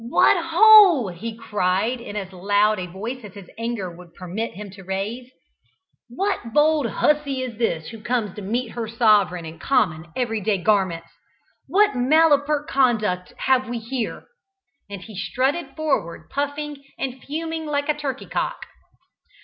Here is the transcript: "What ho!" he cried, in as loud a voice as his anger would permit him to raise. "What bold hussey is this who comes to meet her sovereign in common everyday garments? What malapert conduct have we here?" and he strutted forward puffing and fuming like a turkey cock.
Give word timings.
"What 0.09 0.45
ho!" 0.47 1.09
he 1.09 1.37
cried, 1.37 2.01
in 2.01 2.15
as 2.15 2.33
loud 2.33 2.79
a 2.79 2.87
voice 2.87 3.23
as 3.23 3.35
his 3.35 3.51
anger 3.55 3.95
would 3.95 4.15
permit 4.15 4.53
him 4.55 4.71
to 4.71 4.83
raise. 4.83 5.29
"What 6.09 6.53
bold 6.53 6.87
hussey 6.87 7.43
is 7.43 7.59
this 7.59 7.89
who 7.89 8.01
comes 8.01 8.33
to 8.35 8.41
meet 8.41 8.69
her 8.69 8.87
sovereign 8.87 9.45
in 9.45 9.59
common 9.59 10.07
everyday 10.15 10.57
garments? 10.57 11.09
What 11.67 11.91
malapert 11.95 12.65
conduct 12.67 13.33
have 13.45 13.69
we 13.69 13.77
here?" 13.77 14.25
and 14.89 15.03
he 15.03 15.15
strutted 15.15 15.75
forward 15.75 16.31
puffing 16.31 16.83
and 16.97 17.23
fuming 17.23 17.67
like 17.67 17.87
a 17.87 17.93
turkey 17.93 18.25
cock. 18.25 18.65